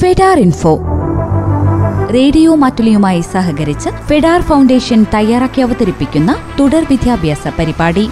ഫെഡാർ 0.00 0.38
info. 0.38 0.72
Radio 2.14 2.54
മാറ്റുലിയുമായി 2.62 3.20
സഹകരിച്ച് 3.32 3.90
ഫെഡാർ 4.08 4.40
foundation 4.40 5.06
തയ്യാറാക്കി 5.14 5.60
അവതരിപ്പിക്കുന്ന 5.60 6.30
തുടർ 6.60 6.82
വിദ്യാഭ്യാസ 6.90 7.48
പരിപാടി. 7.58 8.04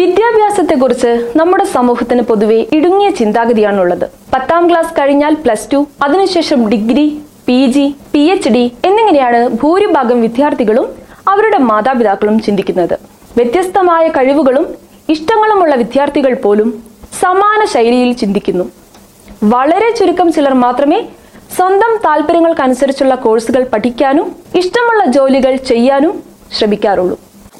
വിദ്യാഭ്യാസത്തെക്കുറിച്ച് 0.00 1.32
നമ്മുടെ 1.36 1.64
സമൂഹത്തിന് 1.64 2.22
പൊതുവെ 2.22 2.66
ഇടുങ്ങിയ 2.72 3.10
ചിന്താഗതിയാണുള്ളത്. 3.10 4.06
പത്താം 4.34 4.70
ക്ലാസ് 4.70 4.92
കഴിഞ്ഞാൽ 4.98 5.34
പ്ലസ് 5.34 5.68
ടു 5.72 5.86
അതിനുശേഷം 6.02 6.70
degree 6.70 7.06
P 7.48 7.66
G 7.66 7.86
P 8.12 8.22
H 8.34 8.48
D 8.48 8.64
എന്നിങ്ങനെയാണ് 8.84 9.48
ഭൂരിഭാഗം 9.62 10.20
വിദ്യാർത്ഥികളും 10.20 10.88
അവരുടെ 11.28 11.58
മാതാപിതാക്കളും 11.58 12.40
ചിന്തിക്കുന്നത്. 12.40 12.96
വ്യത്യസ്തമായ 13.36 14.08
കഴിവുകളും 14.08 14.66
ഇഷ്ടങ്ങളുമുള്ള 15.08 15.74
വിദ്യാർത്ഥികൾ 15.74 16.34
പോലും 16.34 16.68
സമാന 17.22 17.60
ശൈലിയിൽ 17.74 18.12
ചിന്തിക്കുന്നു. 18.12 18.64
വളരെ 19.52 19.88
ചുരുക്കം 19.96 20.28
ചിലർ 20.34 20.54
മാത്രമേ 20.62 20.98
സ്വന്തം 21.56 21.92
താല്പര്യങ്ങൾക്കനുസരിച്ചുള്ള 22.04 23.14
കോഴ്സുകൾ 23.24 23.62
പഠിക്കാനും 23.72 24.26
ഇഷ്ടമുള്ള 24.60 25.02
ജോലികൾ 25.16 25.54
ചെയ്യാനും 25.70 26.14
ശ്രമിക്കാറുള്ളൂ. 26.56 27.16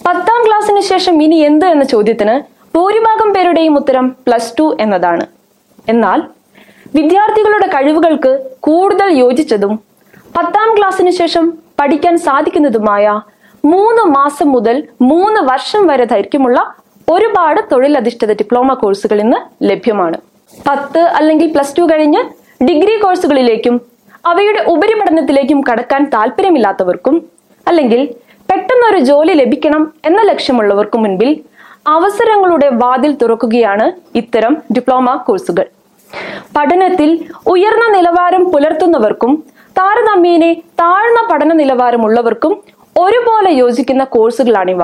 പത്താം 0.06 0.40
ക്ലാസ്സിന് 0.46 0.82
ശേഷം 0.90 1.14
ഇനി 1.24 1.38
എന്ത് 1.48 1.66
എന്ന 1.74 1.84
ചോദ്യത്തിന് 1.92 2.34
ഭൂരിഭാഗം 2.76 3.28
പേരുടെയും 3.34 3.74
ഉത്തരം 3.80 4.06
പ്ലസ് 4.26 4.52
ടു 4.58 4.66
എന്നതാണ്. 4.84 5.24
എന്നാൽ 5.92 6.20
വിദ്യാർത്ഥികളുടെ 6.96 7.68
കഴിവുകൾക്ക് 7.74 8.32
കൂടുതൽ 8.68 9.10
യോജിച്ചതും 9.22 9.74
പത്താം 10.36 10.70
ക്ലാസ്സിന് 10.76 11.12
ശേഷം 11.20 11.46
പഠിക്കാൻ 11.80 12.16
സാധിക്കുന്നതുമായ 12.26 13.06
മൂന്ന് 13.72 14.02
മാസം 14.16 14.48
മുതൽ 14.54 14.76
മൂന്ന് 15.10 15.42
വർഷം 15.50 15.84
വരെ 15.90 16.06
ദൈർഘ്യമുള്ള 16.14 16.58
ഒരുപാട് 17.08 17.60
തൊഴിലധിഷ്ഠിത 17.72 18.32
ഡിപ്ലോമ 18.40 18.72
കോഴ്സുകൾ 18.82 19.20
ഇന്ന് 19.24 19.38
ലഭ്യമാണ്. 19.70 20.18
പത്ത് 20.52 21.02
അല്ലെങ്കിൽ 21.18 21.48
പ്ലസ് 21.54 21.74
ടു 21.78 21.84
കഴിഞ്ഞ് 21.90 22.20
ഡിഗ്രി 22.60 22.94
കോഴ്സുകളിലേക്കും 23.02 23.74
അവയുടെ 24.24 24.60
ഉപരിപഠനത്തിലേക്കും 24.66 25.58
കടക്കാൻ 25.68 26.02
താല്പര്യമില്ലാത്തവർക്കും 26.12 27.16
അല്ലെങ്കിൽ 27.66 28.00
പെട്ടെന്നൊരു 28.48 29.00
ജോലി 29.06 29.32
ലഭിക്കണം 29.32 29.82
എന്ന 30.04 30.20
ലക്ഷ്യമുള്ളവർക്കും 30.22 31.00
മുൻപിൽ 31.02 31.30
അവസരങ്ങളുടെ 31.88 32.68
വാതിൽ 32.76 33.12
തുറക്കുകയാണ് 33.16 33.86
ഇത്തരം 34.16 34.54
ഡിപ്ലോമ 34.74 35.14
കോഴ്സുകൾ 35.26 35.66
പഠനത്തിൽ 36.56 37.10
ഉയർന്ന 37.46 37.86
നിലവാരം 37.88 38.42
പുലർത്തുന്നവർക്കും 38.50 39.32
താരതമ്യേനെ 39.76 40.50
താഴ്ന്ന 40.80 41.20
പഠന 41.30 41.52
നിലവാരമുള്ളവർക്കും 41.54 42.52
ഒരുപോലെ 42.96 43.50
യോജിക്കുന്ന 43.54 44.02
കോഴ്സുകളാണിവ 44.12 44.82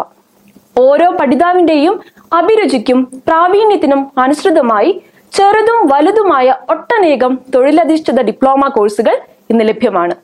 ഓരോ 0.77 1.09
പഠിതാവിന്റെയും 1.13 1.95
അഭിരുചിക്കും 2.33 2.99
പ്രാവീണ്യത്തിനും 3.27 4.01
അനുസൃതമായി 4.19 4.91
ചെറുതും 5.37 5.79
വലുതുമായ 5.93 6.55
ഒട്ടനേകം 6.73 7.33
തൊഴിലധിഷ്ഠിത 7.55 8.21
ഡിപ്ലോമ 8.29 8.63
കോഴ്സുകൾ 8.77 9.15
ഇന്ന് 9.51 9.65
ലഭ്യമാണ്. 9.69 10.15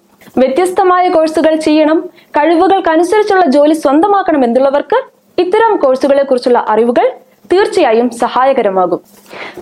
വ്യത്യസ്തമായ 0.40 1.04
കോഴ്സുകൾ 1.14 1.54
ചെയ്യണം 1.66 1.98
കഴിവുകൾക്കനുസരിച്ചുള്ള 2.36 3.44
ജോലി 3.54 3.74
സ്വന്തമാക്കണം 3.84 4.42
എന്നുള്ളവർക്ക് 4.46 4.98
ഇത്തരം 5.42 5.72
കോഴ്സുകളെ 5.82 6.24
കുറിച്ചുള്ള 6.28 6.58
അറിവുകൾ 6.72 7.06
തീർച്ചയായും 7.52 8.08
സഹായകരമാകും. 8.22 9.00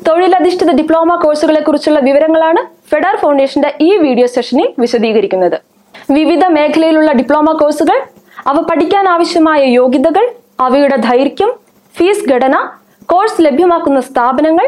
തൊഴിലധിഷ്ഠിത 0.06 0.70
ഡിപ്ലോമ 0.78 1.14
കോഴ്സുകളെ 1.24 1.60
കുറിച്ചുള്ള 1.66 2.00
വിവരങ്ങളാണ് 2.08 2.62
ഫെഡാർ 2.90 3.16
ഫൗണ്ടേഷന്റെ 3.22 3.70
ഈ 3.88 3.90
വീഡിയോ 4.04 4.26
സെഷനിൽ 4.34 4.68
വിശദീകരിക്കുന്നത്. 4.78 5.58
വിവിധ 6.18 6.44
മേഖലയിലുള്ള 6.56 7.12
ഡിപ്ലോമ 7.20 7.52
കോഴ്സുകൾ 7.60 8.00
അവ 8.50 8.56
പഠിക്കാൻ 8.70 9.04
ആവശ്യമായ 9.14 9.62
യോഗ്യതകൾ 9.80 10.24
അവയുടെ 10.66 10.98
ദൈർഘ്യം 11.08 11.52
ഫീസ് 11.94 12.26
ഘടന 12.32 12.56
കോഴ്സ് 13.12 13.40
ലഭ്യമാക്കുന്ന 13.46 14.00
സ്ഥാപനങ്ങൾ 14.08 14.66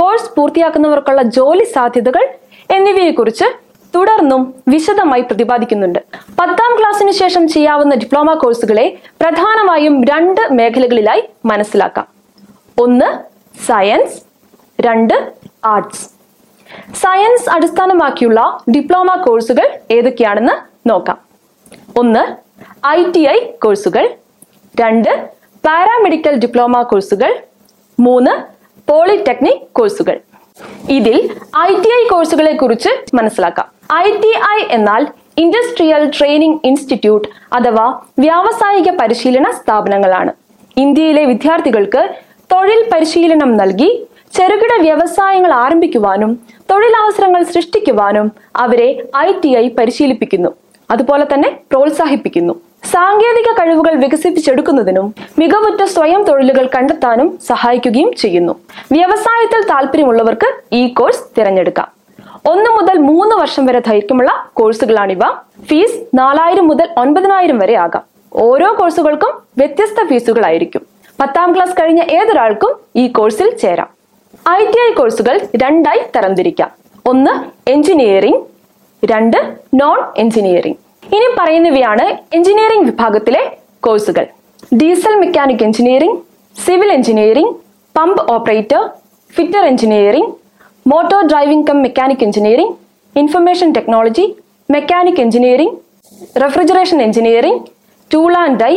കോഴ്സ് 0.00 0.30
പൂർത്തിയാക്കുന്നവർക്കുള്ള 0.36 1.22
ജോലി 1.22 1.64
സാധ്യതകൾ 1.64 2.28
എന്നിവയെക്കുറിച്ച് 2.70 3.44
തുടർന്നും 3.94 4.54
വിശദമായി 4.68 5.22
പ്രതിപാദിക്കുന്നുണ്ട്. 5.22 5.98
പത്താം 6.38 6.78
ക്ലാസ്സിന് 6.78 7.10
ശേഷം 7.10 7.48
ചെയ്യാവുന്ന 7.48 7.94
ഡിപ്ലോമ 7.94 8.34
കോഴ്സുകളെ 8.34 8.98
പ്രധാനമായും 9.20 10.04
രണ്ട് 10.04 10.52
മേഖലകളിലായി 10.52 11.22
മനസ്സിലാക്കാം. 11.44 12.06
ഒന്ന് 12.78 13.08
സയൻസ് 13.66 14.22
രണ്ട് 14.80 15.32
ആർട്സ്. 15.64 16.06
സയൻസ് 16.94 17.50
അടിസ്ഥാനമാക്കിയുള്ള 17.50 18.60
ഡിപ്ലോമ 18.76 19.14
കോഴ്സുകൾ 19.14 19.66
ഏതൊക്കെയാണെന്ന് 19.90 20.52
നോക്കാം. 20.88 21.18
ഒന്ന് 21.96 22.22
ഐ 22.86 23.04
ടി 23.10 23.28
ഐ 23.28 23.38
കോഴ്സുകൾ. 23.62 24.08
രണ്ട് 24.80 25.28
പാരാമെഡിക്കൽ 25.66 26.34
ഡിപ്ലോമ 26.36 26.82
കോഴ്സുകൾ. 26.82 27.32
മൂന്ന് 28.00 28.59
പോളിടെക്നിക് 28.88 29.62
കോഴ്സുകൾ. 29.72 30.16
ഇതിൽ 30.88 31.16
ഐ 31.58 31.70
ടി 31.82 31.90
ഐ 31.98 32.02
കോഴ്സുകളെ 32.10 32.52
കുറിച്ച് 32.52 32.90
മനസ്സിലാക്കാം. 33.14 33.66
ഐ 33.94 34.06
ടി 34.22 34.32
ഐ 34.56 34.58
എന്നാൽ 34.76 35.02
ഇൻഡസ്ട്രിയൽ 35.38 36.02
ട്രെയിനിംഗ് 36.18 36.60
ഇൻസ്റ്റിറ്റ്യൂട്ട് 36.64 37.28
അഥവാ 37.52 37.86
വ്യാവസായിക 38.18 38.90
പരിശീലന 39.00 39.50
സ്ഥാപനങ്ങളാണ്. 39.50 40.32
ഇന്ത്യയിലെ 40.76 41.24
വിദ്യാർത്ഥികൾക്ക് 41.24 42.02
തൊഴിൽ 42.52 42.80
പരിശീലനം 42.92 43.56
നൽകി 43.56 43.90
ചെറുകിട 44.36 44.72
വ്യവസായങ്ങൾ 44.80 45.52
ആരംഭിക്കുവാനും 45.52 46.32
തൊഴിലവസരങ്ങൾ 46.70 47.42
സൃഷ്ടിക്കുവാനും 47.42 48.32
അവരെ 48.56 48.88
ഐ 49.16 49.32
ടി 49.44 49.56
ഐ 49.56 49.68
പരിശീലിപ്പിക്കുന്നു. 49.78 50.50
അതുപോലെ 50.90 51.26
തന്നെ 51.34 51.48
പ്രോത്സാഹിപ്പിക്കുന്നു. 51.70 52.54
സാങ്കേതിക 52.84 53.52
കഴിവുകൾ 53.52 53.94
വികസിപ്പിച്ചെടുക്കുന്നതിനും 53.94 55.14
മികവുറ്റ 55.38 55.84
സ്വയം 55.84 56.22
തൊഴിലുകൾ 56.22 56.70
കണ്ടെത്താനും 56.76 57.38
സഹായിക്കുകയും 57.46 58.12
ചെയ്യുന്നു. 58.12 58.52
വ്യവസായത്തിൽ 58.92 59.68
താല്പര്യമുള്ളവർക്ക് 59.68 60.54
ഈ 60.72 60.88
കോഴ്സ് 60.88 61.20
തിരഞ്ഞെടുക്കാം. 61.38 61.88
ഒന്ന് 62.46 62.70
മുതൽ 62.70 62.98
മൂന്ന് 62.98 63.36
വർഷം 63.36 63.66
വരെ 63.66 63.78
ദൈർഘ്യമുള്ള 63.78 64.50
കോഴ്സുകളാണിവ. 64.54 65.20
ഫീസ് 65.64 66.00
നാലായിരം 66.14 66.68
മുതൽ 66.68 66.88
ഒൻപതിനായിരം 66.98 67.58
വരെ 67.58 67.74
ആകാം. 67.74 68.02
ഓരോ 68.34 68.76
കോഴ്സുകൾക്കും 68.80 69.32
വ്യത്യസ്ത 69.58 70.06
ഫീസുകളായിരിക്കും. 70.06 70.86
പത്താം 71.20 71.54
ക്ലാസ് 71.54 71.74
കഴിഞ്ഞ 71.80 72.02
ഏതൊരാൾക്കും 72.02 72.76
ഈ 72.96 73.06
കോഴ്സിൽ 73.06 73.56
ചേരാം. 73.56 73.88
ഐ 74.48 74.66
ടി 74.66 74.90
ഐ 74.90 74.92
കോഴ്സുകൾ 74.92 75.40
രണ്ടായി 75.56 76.00
തരംതിരിക്കാം. 76.16 76.70
ഒന്ന് 77.06 77.32
എഞ്ചിനീയറിംഗ് 77.70 78.40
രണ്ട് 79.04 79.56
നോൺ 79.74 79.98
എഞ്ചിനീയറിംഗ്. 80.16 80.89
ഇനി 81.10 81.28
പറയുന്നവയാണ് 81.38 82.04
എഞ്ചിനീയറിംഗ് 82.36 82.86
വിഭാഗത്തിലെ 82.90 83.42
കോഴ്സുകൾ 83.82 84.24
diesel 84.72 85.14
mechanic 85.20 85.64
engineering 85.66 86.18
civil 86.56 86.90
engineering 86.96 87.54
pump 87.94 88.20
operator 88.34 88.82
fitter 89.30 89.62
engineering 89.70 90.30
motor 90.86 91.22
driving 91.30 91.66
cum 91.68 91.78
mechanic 91.82 92.24
engineering 92.26 92.74
information 93.16 93.68
technology 93.76 94.26
mechanic 94.68 95.20
engineering 95.20 95.76
refrigeration 96.42 96.98
engineering 97.02 97.60
tool 98.10 98.32
and 98.36 98.58
die 98.62 98.72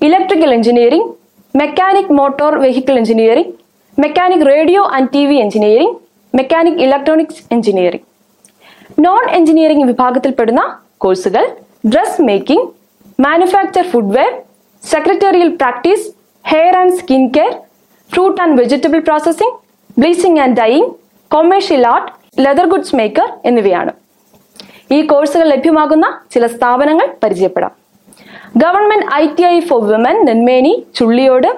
electrical 0.00 0.50
engineering 0.54 1.08
mechanic 1.54 2.12
motor 2.18 2.52
vehicle 2.58 2.94
engineering 2.98 3.52
mechanic 3.98 4.46
radio 4.48 4.82
and 4.96 5.10
T 5.12 5.22
V 5.26 5.36
engineering 5.36 5.96
mechanic 6.34 6.80
electronics 6.82 7.42
engineering 7.50 8.06
non 8.98 9.24
engineering 9.30 9.86
വിഭാഗത്തിൽപ്പെടുന്ന 9.86 10.62
കോഴ്സുകൾ 10.98 11.44
dress 11.84 12.22
making 12.26 12.66
manufacture 13.18 13.84
footwear 13.92 14.32
secretarial 14.82 15.48
practice 15.60 16.04
hair 16.44 16.74
and 16.80 16.94
skin 16.98 17.22
care 17.36 17.52
fruit 18.10 18.40
and 18.42 18.56
vegetable 18.60 19.00
processing 19.08 19.56
bleaching 19.98 20.40
and 20.44 20.56
dyeing 20.60 20.88
commercial 21.30 21.84
art 21.94 22.10
leather 22.44 22.66
goods 22.72 22.94
maker 22.98 23.28
എന്നിവയാണ്. 23.48 23.92
ഈ 24.96 24.98
കോഴ്സുകൾ 25.10 25.46
ലഭ്യമാകുന്ന 25.54 26.06
ചില 26.34 26.46
സ്ഥാപനങ്ങൾ 26.54 27.06
പരിചയപ്പെടാം. 27.22 27.72
Government 28.62 29.06
I 29.22 29.24
T 29.36 29.44
I 29.54 29.56
for 29.68 29.80
women 29.92 30.16
Nenmeni 30.28 30.72
Chulliyode 30.98 31.50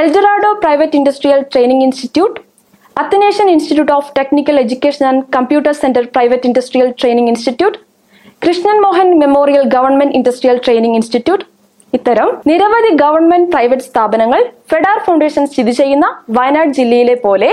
Eldorado 0.00 0.52
private 0.62 0.96
industrial 1.00 1.40
training 1.52 1.84
institute 1.88 2.36
Athanasian 2.96 3.48
institute 3.54 3.94
of 3.98 4.10
technical 4.18 4.56
education 4.64 5.04
and 5.10 5.24
computer 5.36 5.72
centre 5.82 6.04
private 6.16 6.46
industrial 6.50 6.88
training 7.00 7.30
institute 7.32 7.78
Krishnan 8.42 8.76
Mohan 8.82 9.08
memorial 9.20 9.62
government 9.72 10.14
industrial 10.18 10.56
training 10.64 10.96
institute. 10.98 11.44
ഇത്തരം 11.92 12.28
നിരവധി 12.48 12.90
government 13.02 13.48
private 13.52 13.86
സ്ഥാപനങ്ങൾ 13.88 14.40
ഫെഡാർ 14.70 14.98
foundation 15.06 15.44
സ്ഥിതി 15.50 15.72
ചെയ്യുന്ന 15.78 16.06
വയനാട് 16.36 16.72
ജില്ലയിലെ 16.78 17.16
പോലെ 17.24 17.50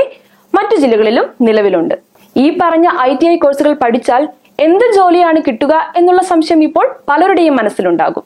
മറ്റു 0.54 0.76
ജില്ലകളിലും 0.84 1.26
നിലവിലുണ്ട്. 1.48 1.96
ഈ 2.36 2.46
പറഞ്ഞ 2.62 2.88
ഐ 3.08 3.12
ടി 3.22 3.28
ഐ 3.32 3.36
കോഴ്സുകൾ 3.44 3.74
പഠിച്ചാൽ 3.84 4.24
എന്ത് 4.66 4.86
ജോലിയാണ് 4.98 5.40
കിട്ടുക 5.48 5.74
എന്നുള്ള 6.00 6.22
സംശയം 6.32 6.62
ഇപ്പോൾ 6.68 6.86
പലരുടെയും 7.10 7.56
മനസ്സിലുണ്ടാകും. 7.60 8.26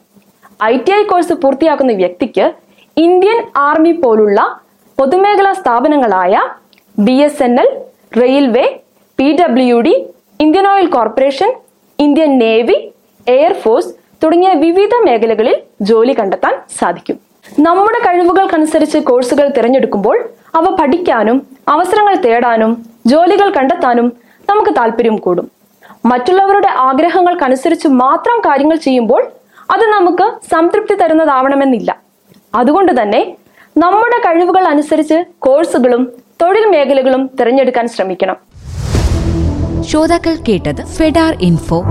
ഐ 0.72 0.76
ടി 0.86 0.94
ഐ 0.98 1.02
കോഴ്സ് 1.12 1.38
പൂർത്തിയാക്കുന്ന 1.44 1.96
വ്യക്തിക്ക് 2.02 2.46
ഇന്ത്യൻ 2.98 3.40
ആർമി 3.68 3.94
പോലുള്ള 4.04 4.40
പൊതുമേഖലാ 4.98 5.54
സ്ഥാപനങ്ങളായ 5.62 6.34
B 6.98 7.18
S 7.28 7.44
N 7.48 7.56
L 7.64 7.70
railway 8.22 8.66
P 9.20 9.28
W 9.42 9.80
D 9.88 9.96
Indian 10.46 10.68
oil 10.74 10.88
corporation 10.98 11.50
Indian 12.00 12.38
navy 12.40 12.76
air force 13.28 13.90
തുടങ്ങിയ 14.24 14.54
വിവിധ 14.54 14.94
മേഖലകളിൽ 15.06 15.56
ജോലി 15.82 16.14
കണ്ടെത്താൻ 16.20 16.54
സാധിക്കും. 16.80 17.18
നമ്മുടെ 17.60 18.00
കഴിവുകൾക്കനുസരിച്ച് 18.00 18.98
കോഴ്സുകൾ 18.98 19.48
തിരഞ്ഞെടുക്കുമ്പോൾ 19.48 20.18
അവ 20.56 20.76
പഠിക്കാനും 20.76 21.38
അവസരങ്ങൾ 21.68 22.16
തേടാനും 22.26 22.72
ജോലികൾ 23.06 23.50
കണ്ടെത്താനും 23.50 24.08
നമുക്ക് 24.50 24.72
താല്പര്യം 24.78 25.18
കൂടും. 25.18 25.48
മറ്റുള്ളവരുടെ 26.06 26.68
ആഗ്രഹങ്ങൾക്കനുസരിച്ച് 26.68 27.88
മാത്രം 27.88 28.40
കാര്യങ്ങൾ 28.40 28.78
ചെയ്യുമ്പോൾ 28.88 29.22
അത് 29.74 29.86
നമുക്ക് 29.86 30.28
സംതൃപ്തി 30.54 30.96
തരുന്നതാവണമെന്നില്ല. 30.96 32.00
അതുകൊണ്ട് 32.56 33.02
തന്നെ 33.02 33.22
നമ്മുടെ 33.78 34.20
കഴിവുകൾ 34.28 34.64
അനുസരിച്ച് 34.68 35.18
കോഴ്സുകളും 35.40 36.04
തൊഴിൽ 36.42 36.66
മേഖലകളും 36.66 37.30
തിരഞ്ഞെടുക്കാൻ 37.40 37.88
ശ്രമിക്കണം. 37.88 38.38
ശ്രോതാക്കൾ 39.84 40.38
കേട്ടത് 40.50 40.86
ഫെഡാർ 40.86 41.38
ഇൻഫോ. 41.42 41.84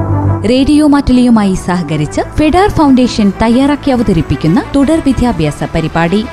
റേഡിയോ 0.50 0.86
മാറ്റുലിയുമായി 0.86 1.54
സഹകരിച്ച് 1.54 2.20
ഫെഡാർ 2.20 2.68
ഫൗണ്ടേഷൻ 2.68 3.32
തയ്യാറാക്കി 3.42 3.90
അവതരിപ്പിക്കുന്ന 3.90 4.64
തുടർ 4.76 5.02
വിദ്യാഭ്യാസ 5.06 5.64
പരിപാടി. 5.74 6.24